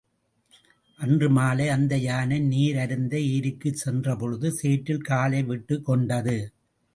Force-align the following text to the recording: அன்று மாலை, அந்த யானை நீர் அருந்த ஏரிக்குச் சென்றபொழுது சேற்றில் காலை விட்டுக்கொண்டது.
அன்று 0.99 1.29
மாலை, 1.29 1.67
அந்த 1.69 1.97
யானை 1.97 2.39
நீர் 2.39 2.77
அருந்த 2.77 3.15
ஏரிக்குச் 3.35 3.81
சென்றபொழுது 3.85 4.49
சேற்றில் 4.51 5.01
காலை 5.01 5.43
விட்டுக்கொண்டது. 5.43 6.37